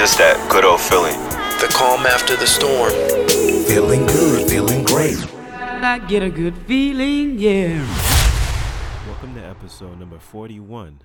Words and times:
It's 0.00 0.14
just 0.14 0.18
that 0.18 0.48
good 0.48 0.64
old 0.64 0.80
feeling. 0.80 1.18
The 1.58 1.66
calm 1.74 2.06
after 2.06 2.36
the 2.36 2.46
storm. 2.46 2.92
Feeling 3.66 4.06
good, 4.06 4.48
feeling 4.48 4.84
great. 4.84 5.18
I 5.52 5.98
get 5.98 6.22
a 6.22 6.30
good 6.30 6.56
feeling, 6.56 7.36
yeah. 7.36 7.84
Welcome 9.08 9.34
to 9.34 9.44
episode 9.44 9.98
number 9.98 10.20
41. 10.20 11.00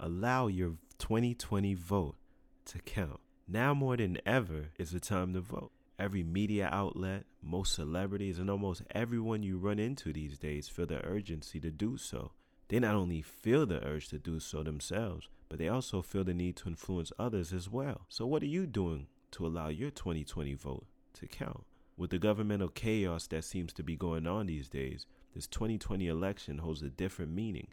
Allow 0.00 0.46
your 0.46 0.76
2020 0.96 1.74
vote 1.74 2.16
to 2.64 2.78
count. 2.78 3.20
Now 3.46 3.74
more 3.74 3.98
than 3.98 4.16
ever 4.24 4.70
is 4.78 4.92
the 4.92 5.00
time 5.00 5.34
to 5.34 5.42
vote. 5.42 5.70
Every 5.98 6.22
media 6.22 6.70
outlet, 6.72 7.24
most 7.42 7.74
celebrities, 7.74 8.38
and 8.38 8.48
almost 8.48 8.80
everyone 8.92 9.42
you 9.42 9.58
run 9.58 9.78
into 9.78 10.10
these 10.10 10.38
days 10.38 10.68
feel 10.68 10.86
the 10.86 11.04
urgency 11.04 11.60
to 11.60 11.70
do 11.70 11.98
so. 11.98 12.32
They 12.68 12.78
not 12.78 12.94
only 12.94 13.22
feel 13.22 13.66
the 13.66 13.84
urge 13.84 14.08
to 14.08 14.18
do 14.18 14.40
so 14.40 14.62
themselves, 14.62 15.28
but 15.48 15.58
they 15.58 15.68
also 15.68 16.02
feel 16.02 16.24
the 16.24 16.34
need 16.34 16.56
to 16.56 16.68
influence 16.68 17.12
others 17.18 17.52
as 17.52 17.68
well. 17.68 18.02
So, 18.08 18.26
what 18.26 18.42
are 18.42 18.46
you 18.46 18.66
doing 18.66 19.06
to 19.32 19.46
allow 19.46 19.68
your 19.68 19.90
2020 19.90 20.54
vote 20.54 20.86
to 21.14 21.26
count? 21.26 21.64
With 21.96 22.10
the 22.10 22.18
governmental 22.18 22.68
chaos 22.68 23.26
that 23.28 23.44
seems 23.44 23.72
to 23.72 23.82
be 23.82 23.96
going 23.96 24.26
on 24.26 24.46
these 24.46 24.68
days, 24.68 25.06
this 25.34 25.46
2020 25.46 26.06
election 26.06 26.58
holds 26.58 26.82
a 26.82 26.90
different 26.90 27.32
meaning. 27.32 27.68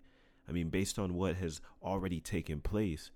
I 0.47 0.51
mean, 0.51 0.69
based 0.69 0.97
on 0.97 1.13
what 1.13 1.35
has 1.35 1.61
already 1.83 2.21
taken 2.21 2.61
place, 2.61 3.11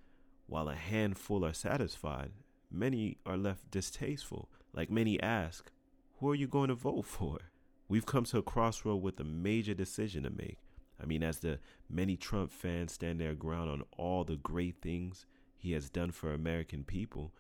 while 0.48 0.68
a 0.68 0.76
handful 0.76 1.46
are 1.46 1.54
satisfied, 1.54 2.32
many 2.70 3.18
are 3.26 3.38
left 3.38 3.72
distasteful. 3.72 4.50
Like 4.74 4.92
many 4.92 5.22
ask, 5.22 5.72
who 6.20 6.30
are 6.30 6.36
you 6.36 6.48
going 6.48 6.70
to 6.70 6.76
vote 6.76 7.06
for? 7.06 7.40
We've 7.88 8.06
come 8.06 8.26
to 8.26 8.40
a 8.40 8.44
crossroad 8.44 9.02
with 9.02 9.20
a 9.20 9.24
major 9.24 9.74
decision 9.74 10.24
to 10.24 10.30
make. 10.30 10.58
I 11.02 11.06
mean, 11.06 11.24
as 11.24 11.40
the 11.40 11.60
many 11.90 12.18
Trump 12.18 12.52
fans 12.52 12.94
stand 12.94 13.20
their 13.20 13.36
ground 13.36 13.70
on 13.70 13.84
all 13.98 14.24
the 14.24 14.36
great 14.36 14.82
things 14.82 15.26
he 15.58 15.72
has 15.74 15.90
done 15.90 16.12
for 16.12 16.34
American 16.34 16.84
people, 16.84 17.34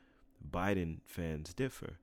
Biden 0.50 1.00
fans 1.06 1.54
differ. 1.54 1.98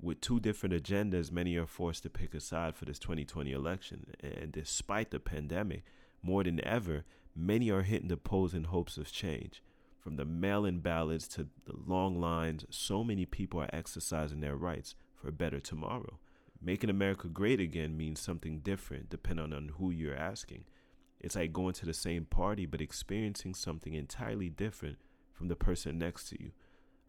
With 0.00 0.20
two 0.20 0.40
different 0.40 0.74
agendas, 0.74 1.30
many 1.30 1.56
are 1.56 1.66
forced 1.66 2.02
to 2.02 2.10
pick 2.10 2.34
a 2.34 2.40
side 2.40 2.74
for 2.74 2.86
this 2.86 2.98
2020 2.98 3.52
election. 3.52 4.06
And 4.20 4.50
despite 4.50 5.10
the 5.10 5.20
pandemic, 5.20 5.84
more 6.22 6.42
than 6.42 6.64
ever, 6.64 7.04
many 7.36 7.70
are 7.70 7.82
hitting 7.82 8.08
the 8.08 8.16
polls 8.16 8.54
in 8.54 8.64
hopes 8.64 8.96
of 8.96 9.12
change. 9.12 9.62
From 10.00 10.16
the 10.16 10.24
mail 10.24 10.64
in 10.64 10.80
ballots 10.80 11.28
to 11.28 11.48
the 11.64 11.74
long 11.86 12.20
lines, 12.20 12.64
so 12.70 13.04
many 13.04 13.24
people 13.24 13.60
are 13.60 13.70
exercising 13.72 14.40
their 14.40 14.56
rights 14.56 14.96
for 15.14 15.28
a 15.28 15.32
better 15.32 15.60
tomorrow. 15.60 16.18
Making 16.64 16.90
America 16.90 17.26
great 17.26 17.58
again 17.58 17.96
means 17.96 18.20
something 18.20 18.60
different 18.60 19.10
depending 19.10 19.52
on 19.52 19.72
who 19.78 19.90
you're 19.90 20.14
asking. 20.14 20.64
It's 21.18 21.34
like 21.34 21.52
going 21.52 21.74
to 21.74 21.86
the 21.86 21.94
same 21.94 22.24
party 22.24 22.66
but 22.66 22.80
experiencing 22.80 23.54
something 23.54 23.94
entirely 23.94 24.48
different 24.48 24.98
from 25.32 25.48
the 25.48 25.56
person 25.56 25.98
next 25.98 26.28
to 26.28 26.40
you. 26.40 26.52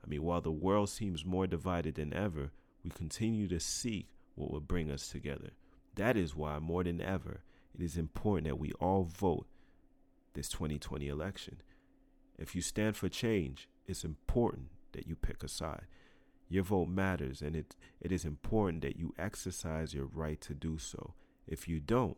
I 0.04 0.10
mean, 0.10 0.24
while 0.24 0.42
the 0.42 0.52
world 0.52 0.90
seems 0.90 1.24
more 1.24 1.46
divided 1.46 1.96
than 1.96 2.14
ever, 2.14 2.52
we 2.84 2.90
continue 2.90 3.48
to 3.48 3.60
seek 3.60 4.08
what 4.36 4.52
will 4.52 4.60
bring 4.60 4.90
us 4.90 5.08
together. 5.08 5.52
That 5.96 6.18
is 6.18 6.36
why, 6.36 6.58
more 6.58 6.84
than 6.84 7.00
ever, 7.00 7.44
it 7.74 7.82
is 7.84 7.96
important 7.96 8.48
that 8.48 8.60
we 8.60 8.72
all 8.74 9.04
vote 9.04 9.46
this 10.34 10.50
2020 10.50 11.08
election. 11.08 11.62
If 12.38 12.56
you 12.56 12.62
stand 12.62 12.96
for 12.96 13.08
change, 13.08 13.70
it's 13.86 14.04
important 14.04 14.70
that 14.94 15.08
you 15.08 15.16
pick 15.16 15.44
a 15.44 15.48
side. 15.48 15.86
Your 16.54 16.64
vote 16.64 16.88
matters, 16.88 17.42
and 17.42 17.56
it, 17.56 17.76
it 18.00 18.12
is 18.12 18.26
important 18.26 18.84
that 18.84 18.96
you 18.96 19.12
exercise 19.18 19.96
your 19.96 20.06
right 20.06 20.40
to 20.42 20.54
do 20.54 20.78
so. 20.78 21.16
If 21.48 21.68
you 21.68 21.80
don't, 21.80 22.16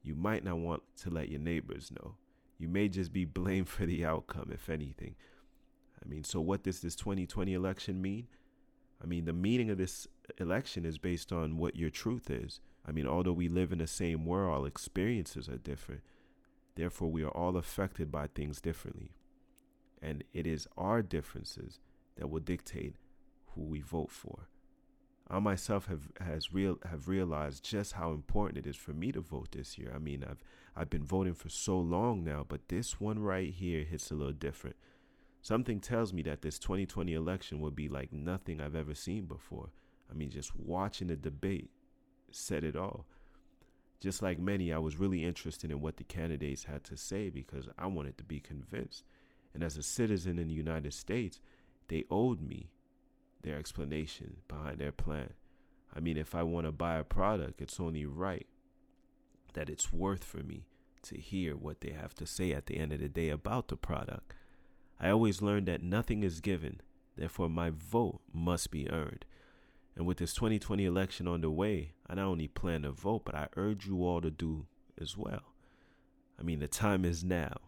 you 0.00 0.14
might 0.14 0.44
not 0.44 0.58
want 0.58 0.84
to 0.98 1.10
let 1.10 1.28
your 1.28 1.40
neighbors 1.40 1.90
know. 1.90 2.14
You 2.56 2.68
may 2.68 2.88
just 2.88 3.12
be 3.12 3.24
blamed 3.40 3.68
for 3.68 3.84
the 3.84 4.04
outcome, 4.04 4.52
if 4.54 4.68
anything. 4.70 5.16
I 6.00 6.08
mean, 6.08 6.22
so 6.22 6.40
what 6.40 6.62
does 6.62 6.82
this 6.82 6.94
2020 6.94 7.52
election 7.52 8.00
mean? 8.00 8.28
I 9.02 9.06
mean, 9.06 9.24
the 9.24 9.32
meaning 9.32 9.70
of 9.70 9.78
this 9.78 10.06
election 10.38 10.86
is 10.86 10.98
based 10.98 11.32
on 11.32 11.56
what 11.56 11.74
your 11.74 11.90
truth 11.90 12.30
is. 12.30 12.60
I 12.86 12.92
mean, 12.92 13.08
although 13.08 13.32
we 13.32 13.48
live 13.48 13.72
in 13.72 13.78
the 13.78 13.88
same 13.88 14.24
world, 14.24 14.56
our 14.56 14.68
experiences 14.68 15.48
are 15.48 15.58
different. 15.58 16.02
Therefore, 16.76 17.10
we 17.10 17.24
are 17.24 17.36
all 17.36 17.56
affected 17.56 18.12
by 18.12 18.28
things 18.28 18.60
differently. 18.60 19.16
And 20.00 20.22
it 20.32 20.46
is 20.46 20.68
our 20.76 21.02
differences 21.02 21.80
that 22.14 22.30
will 22.30 22.38
dictate 22.38 22.94
who 23.54 23.62
we 23.62 23.80
vote 23.80 24.10
for. 24.10 24.48
I 25.28 25.38
myself 25.38 25.86
have 25.86 26.08
has 26.20 26.52
real 26.52 26.78
have 26.90 27.08
realized 27.08 27.64
just 27.64 27.94
how 27.94 28.12
important 28.12 28.58
it 28.58 28.68
is 28.68 28.76
for 28.76 28.92
me 28.92 29.10
to 29.12 29.20
vote 29.20 29.52
this 29.52 29.78
year. 29.78 29.92
I 29.94 29.98
mean, 29.98 30.22
I've 30.22 30.42
I've 30.76 30.90
been 30.90 31.04
voting 31.04 31.34
for 31.34 31.48
so 31.48 31.78
long 31.78 32.24
now, 32.24 32.44
but 32.46 32.68
this 32.68 33.00
one 33.00 33.18
right 33.20 33.52
here 33.52 33.84
hits 33.84 34.10
a 34.10 34.14
little 34.14 34.32
different. 34.32 34.76
Something 35.40 35.80
tells 35.80 36.12
me 36.12 36.22
that 36.22 36.42
this 36.42 36.58
2020 36.58 37.12
election 37.12 37.60
will 37.60 37.70
be 37.70 37.88
like 37.88 38.12
nothing 38.12 38.60
I've 38.60 38.74
ever 38.74 38.94
seen 38.94 39.26
before. 39.26 39.70
I 40.10 40.14
mean, 40.14 40.30
just 40.30 40.56
watching 40.56 41.08
the 41.08 41.16
debate 41.16 41.70
said 42.30 42.64
it 42.64 42.76
all. 42.76 43.06
Just 44.00 44.22
like 44.22 44.38
many, 44.38 44.72
I 44.72 44.78
was 44.78 44.98
really 44.98 45.24
interested 45.24 45.70
in 45.70 45.80
what 45.80 45.96
the 45.96 46.04
candidates 46.04 46.64
had 46.64 46.84
to 46.84 46.96
say 46.96 47.30
because 47.30 47.68
I 47.78 47.86
wanted 47.86 48.18
to 48.18 48.24
be 48.24 48.40
convinced. 48.40 49.04
And 49.54 49.62
as 49.62 49.76
a 49.76 49.82
citizen 49.82 50.38
in 50.38 50.48
the 50.48 50.54
United 50.54 50.92
States, 50.92 51.40
they 51.88 52.04
owed 52.10 52.40
me 52.40 52.70
their 53.44 53.56
explanation 53.56 54.38
behind 54.48 54.78
their 54.78 54.92
plan. 54.92 55.34
I 55.94 56.00
mean, 56.00 56.16
if 56.16 56.34
I 56.34 56.42
want 56.42 56.66
to 56.66 56.72
buy 56.72 56.96
a 56.96 57.04
product, 57.04 57.60
it's 57.60 57.78
only 57.78 58.04
right 58.04 58.46
that 59.52 59.70
it's 59.70 59.92
worth 59.92 60.24
for 60.24 60.38
me 60.38 60.66
to 61.02 61.16
hear 61.16 61.54
what 61.54 61.80
they 61.80 61.90
have 61.90 62.14
to 62.14 62.26
say 62.26 62.52
at 62.52 62.66
the 62.66 62.76
end 62.76 62.92
of 62.92 63.00
the 63.00 63.08
day 63.08 63.28
about 63.28 63.68
the 63.68 63.76
product. 63.76 64.34
I 65.00 65.10
always 65.10 65.42
learned 65.42 65.66
that 65.66 65.82
nothing 65.82 66.22
is 66.22 66.40
given, 66.40 66.80
therefore, 67.16 67.48
my 67.48 67.70
vote 67.70 68.20
must 68.32 68.70
be 68.70 68.90
earned. 68.90 69.24
And 69.96 70.06
with 70.06 70.18
this 70.18 70.34
2020 70.34 70.84
election 70.84 71.28
on 71.28 71.40
the 71.40 71.50
way, 71.50 71.92
I 72.08 72.14
not 72.14 72.26
only 72.26 72.48
plan 72.48 72.82
to 72.82 72.90
vote, 72.90 73.22
but 73.24 73.34
I 73.34 73.48
urge 73.56 73.86
you 73.86 74.04
all 74.04 74.20
to 74.20 74.30
do 74.30 74.66
as 75.00 75.16
well. 75.16 75.52
I 76.38 76.42
mean, 76.42 76.58
the 76.58 76.68
time 76.68 77.04
is 77.04 77.22
now. 77.22 77.58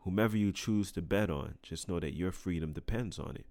Whomever 0.00 0.36
you 0.36 0.52
choose 0.52 0.92
to 0.92 1.02
bet 1.02 1.30
on, 1.30 1.54
just 1.62 1.88
know 1.88 2.00
that 2.00 2.16
your 2.16 2.32
freedom 2.32 2.72
depends 2.72 3.18
on 3.18 3.36
it. 3.36 3.46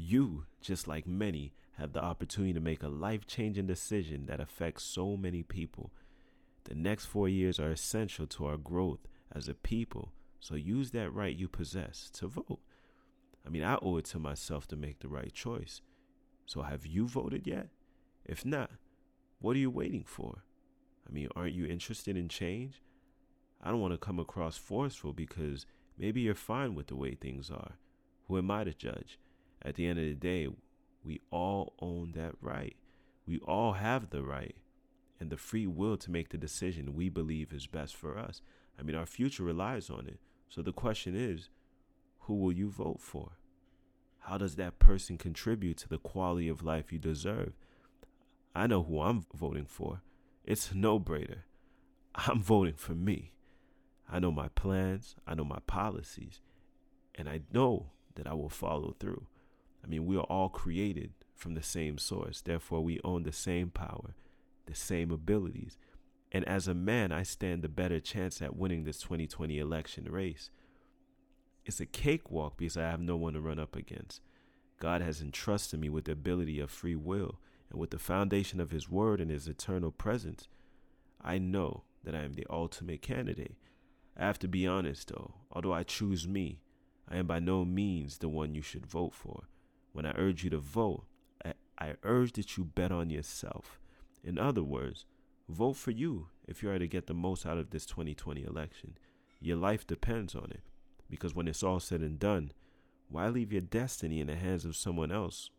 You, 0.00 0.44
just 0.60 0.86
like 0.86 1.08
many, 1.08 1.52
have 1.76 1.92
the 1.92 2.02
opportunity 2.02 2.52
to 2.52 2.60
make 2.60 2.84
a 2.84 2.88
life 2.88 3.26
changing 3.26 3.66
decision 3.66 4.26
that 4.26 4.38
affects 4.38 4.84
so 4.84 5.16
many 5.16 5.42
people. 5.42 5.90
The 6.64 6.76
next 6.76 7.06
four 7.06 7.28
years 7.28 7.58
are 7.58 7.72
essential 7.72 8.28
to 8.28 8.46
our 8.46 8.56
growth 8.56 9.08
as 9.32 9.48
a 9.48 9.54
people, 9.54 10.12
so 10.38 10.54
use 10.54 10.92
that 10.92 11.10
right 11.10 11.36
you 11.36 11.48
possess 11.48 12.10
to 12.14 12.28
vote. 12.28 12.60
I 13.44 13.48
mean, 13.50 13.64
I 13.64 13.76
owe 13.82 13.96
it 13.96 14.04
to 14.06 14.20
myself 14.20 14.68
to 14.68 14.76
make 14.76 15.00
the 15.00 15.08
right 15.08 15.32
choice. 15.32 15.80
So, 16.46 16.62
have 16.62 16.86
you 16.86 17.08
voted 17.08 17.48
yet? 17.48 17.66
If 18.24 18.44
not, 18.44 18.70
what 19.40 19.56
are 19.56 19.60
you 19.60 19.70
waiting 19.70 20.04
for? 20.04 20.44
I 21.08 21.12
mean, 21.12 21.28
aren't 21.34 21.54
you 21.54 21.66
interested 21.66 22.16
in 22.16 22.28
change? 22.28 22.82
I 23.60 23.70
don't 23.70 23.80
want 23.80 23.94
to 23.94 23.98
come 23.98 24.20
across 24.20 24.56
forceful 24.56 25.12
because 25.12 25.66
maybe 25.98 26.20
you're 26.20 26.36
fine 26.36 26.76
with 26.76 26.86
the 26.86 26.96
way 26.96 27.14
things 27.14 27.50
are. 27.50 27.78
Who 28.28 28.38
am 28.38 28.48
I 28.50 28.62
to 28.62 28.72
judge? 28.72 29.18
At 29.68 29.74
the 29.74 29.86
end 29.86 29.98
of 29.98 30.06
the 30.06 30.14
day, 30.14 30.48
we 31.04 31.20
all 31.30 31.74
own 31.78 32.12
that 32.12 32.32
right. 32.40 32.74
We 33.26 33.38
all 33.40 33.74
have 33.74 34.08
the 34.08 34.22
right 34.22 34.56
and 35.20 35.28
the 35.28 35.36
free 35.36 35.66
will 35.66 35.98
to 35.98 36.10
make 36.10 36.30
the 36.30 36.38
decision 36.38 36.94
we 36.94 37.10
believe 37.10 37.52
is 37.52 37.66
best 37.66 37.94
for 37.94 38.16
us. 38.16 38.40
I 38.78 38.82
mean, 38.82 38.96
our 38.96 39.04
future 39.04 39.42
relies 39.42 39.90
on 39.90 40.06
it. 40.06 40.20
So 40.48 40.62
the 40.62 40.72
question 40.72 41.14
is, 41.14 41.50
who 42.20 42.34
will 42.36 42.52
you 42.52 42.70
vote 42.70 43.00
for? 43.02 43.32
How 44.20 44.38
does 44.38 44.56
that 44.56 44.78
person 44.78 45.18
contribute 45.18 45.76
to 45.78 45.88
the 45.88 45.98
quality 45.98 46.48
of 46.48 46.62
life 46.62 46.90
you 46.90 46.98
deserve? 46.98 47.52
I 48.54 48.66
know 48.66 48.82
who 48.82 49.02
I'm 49.02 49.26
voting 49.34 49.66
for. 49.66 50.00
It's 50.46 50.70
a 50.70 50.78
no 50.78 50.98
brainer. 50.98 51.42
I'm 52.14 52.40
voting 52.40 52.76
for 52.76 52.94
me. 52.94 53.32
I 54.10 54.18
know 54.18 54.32
my 54.32 54.48
plans, 54.48 55.14
I 55.26 55.34
know 55.34 55.44
my 55.44 55.58
policies, 55.66 56.40
and 57.14 57.28
I 57.28 57.42
know 57.52 57.90
that 58.14 58.26
I 58.26 58.32
will 58.32 58.48
follow 58.48 58.96
through. 58.98 59.26
I 59.82 59.86
mean, 59.86 60.06
we 60.06 60.16
are 60.16 60.24
all 60.24 60.48
created 60.48 61.12
from 61.34 61.54
the 61.54 61.62
same 61.62 61.98
source. 61.98 62.40
Therefore, 62.40 62.82
we 62.82 63.00
own 63.04 63.22
the 63.22 63.32
same 63.32 63.70
power, 63.70 64.14
the 64.66 64.74
same 64.74 65.10
abilities. 65.10 65.78
And 66.32 66.44
as 66.46 66.68
a 66.68 66.74
man, 66.74 67.12
I 67.12 67.22
stand 67.22 67.64
a 67.64 67.68
better 67.68 68.00
chance 68.00 68.42
at 68.42 68.56
winning 68.56 68.84
this 68.84 69.00
2020 69.00 69.58
election 69.58 70.04
race. 70.10 70.50
It's 71.64 71.80
a 71.80 71.86
cakewalk 71.86 72.56
because 72.56 72.76
I 72.76 72.82
have 72.82 73.00
no 73.00 73.16
one 73.16 73.34
to 73.34 73.40
run 73.40 73.58
up 73.58 73.76
against. 73.76 74.20
God 74.78 75.00
has 75.02 75.20
entrusted 75.20 75.80
me 75.80 75.88
with 75.88 76.04
the 76.04 76.12
ability 76.12 76.60
of 76.60 76.70
free 76.70 76.96
will, 76.96 77.40
and 77.70 77.78
with 77.78 77.90
the 77.90 77.98
foundation 77.98 78.60
of 78.60 78.70
His 78.70 78.88
Word 78.88 79.20
and 79.20 79.30
His 79.30 79.48
eternal 79.48 79.90
presence, 79.90 80.48
I 81.20 81.38
know 81.38 81.82
that 82.04 82.14
I 82.14 82.20
am 82.20 82.34
the 82.34 82.46
ultimate 82.48 83.02
candidate. 83.02 83.56
I 84.16 84.24
have 84.24 84.38
to 84.40 84.48
be 84.48 84.66
honest 84.66 85.08
though, 85.08 85.34
although 85.52 85.72
I 85.72 85.82
choose 85.82 86.26
me, 86.26 86.60
I 87.08 87.16
am 87.16 87.26
by 87.26 87.38
no 87.38 87.64
means 87.64 88.18
the 88.18 88.28
one 88.28 88.54
you 88.54 88.62
should 88.62 88.86
vote 88.86 89.14
for. 89.14 89.44
When 89.92 90.06
I 90.06 90.14
urge 90.16 90.44
you 90.44 90.50
to 90.50 90.58
vote, 90.58 91.04
I, 91.44 91.54
I 91.78 91.94
urge 92.02 92.32
that 92.32 92.56
you 92.56 92.64
bet 92.64 92.92
on 92.92 93.10
yourself. 93.10 93.80
In 94.22 94.38
other 94.38 94.62
words, 94.62 95.06
vote 95.48 95.76
for 95.76 95.90
you 95.90 96.28
if 96.46 96.62
you 96.62 96.70
are 96.70 96.78
to 96.78 96.86
get 96.86 97.06
the 97.06 97.14
most 97.14 97.46
out 97.46 97.58
of 97.58 97.70
this 97.70 97.86
2020 97.86 98.44
election. 98.44 98.98
Your 99.40 99.56
life 99.56 99.86
depends 99.86 100.34
on 100.34 100.50
it. 100.50 100.62
Because 101.10 101.34
when 101.34 101.48
it's 101.48 101.62
all 101.62 101.80
said 101.80 102.00
and 102.00 102.18
done, 102.18 102.52
Why 103.08 103.28
leave 103.28 103.52
your 103.52 103.62
destiny 103.62 104.20
in 104.20 104.26
the 104.26 104.36
hands 104.36 104.64
of 104.64 104.76
someone 104.76 105.10
else 105.10 105.50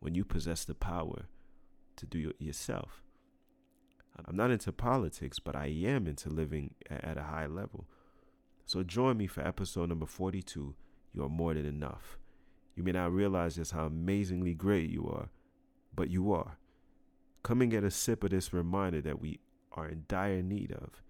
when 0.00 0.14
you 0.14 0.24
possess 0.24 0.64
the 0.64 0.74
power 0.74 1.26
to 1.96 2.06
do 2.06 2.30
it 2.30 2.44
yourself? 2.44 3.02
I'm 4.26 4.36
not 4.36 4.50
into 4.50 4.72
politics, 4.72 5.38
but 5.38 5.56
I 5.56 5.66
am 5.66 6.06
into 6.06 6.28
living 6.28 6.74
at 6.90 7.16
a 7.16 7.22
high 7.22 7.46
level. 7.46 7.86
So 8.66 8.82
join 8.82 9.16
me 9.16 9.26
for 9.26 9.46
episode 9.46 9.88
number 9.88 10.06
42 10.06 10.74
You 11.12 11.24
Are 11.24 11.28
More 11.28 11.54
Than 11.54 11.64
Enough. 11.64 12.18
You 12.74 12.82
may 12.82 12.92
not 12.92 13.12
realize 13.12 13.56
just 13.56 13.72
how 13.72 13.86
amazingly 13.86 14.54
great 14.54 14.90
you 14.90 15.08
are, 15.08 15.28
but 15.94 16.10
you 16.10 16.32
are. 16.32 16.56
Come 17.42 17.62
and 17.62 17.70
get 17.70 17.84
a 17.84 17.90
sip 17.90 18.24
of 18.24 18.30
this 18.30 18.52
reminder 18.52 19.00
that 19.00 19.20
we 19.20 19.40
are 19.72 19.88
in 19.88 20.04
dire 20.08 20.42
need 20.42 20.72
of. 20.72 21.02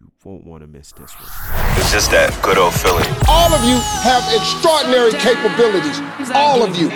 You 0.00 0.10
won't 0.24 0.46
want 0.46 0.62
to 0.62 0.66
miss 0.66 0.92
this 0.92 1.12
one. 1.12 1.28
It's 1.76 1.92
just 1.92 2.10
that 2.10 2.32
good 2.42 2.56
old 2.56 2.72
feeling. 2.72 3.04
All 3.28 3.52
of 3.52 3.62
you 3.64 3.76
have 4.00 4.24
extraordinary 4.32 5.12
capabilities. 5.12 6.00
All 6.34 6.62
of 6.62 6.76
you. 6.76 6.88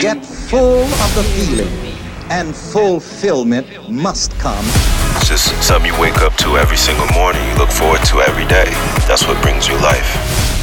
Get 0.00 0.24
full 0.24 0.84
of 0.84 1.14
the 1.14 1.24
feeling, 1.34 1.68
and 2.30 2.54
fulfillment 2.54 3.66
must 3.90 4.32
come. 4.38 4.64
It's 5.16 5.28
just 5.28 5.50
something 5.62 5.92
you 5.92 6.00
wake 6.00 6.22
up 6.22 6.34
to 6.36 6.56
every 6.56 6.76
single 6.76 7.06
morning. 7.14 7.42
You 7.50 7.58
look 7.58 7.70
forward 7.70 8.04
to 8.06 8.20
every 8.22 8.46
day. 8.46 8.70
That's 9.08 9.26
what 9.26 9.40
brings 9.42 9.66
you 9.66 9.74
life. 9.82 10.61